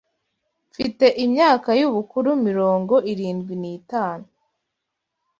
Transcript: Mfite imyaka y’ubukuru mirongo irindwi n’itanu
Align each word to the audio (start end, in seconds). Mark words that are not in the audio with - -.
Mfite 0.69 1.05
imyaka 1.25 1.69
y’ubukuru 1.79 2.29
mirongo 2.45 2.95
irindwi 3.11 3.53
n’itanu 3.61 4.27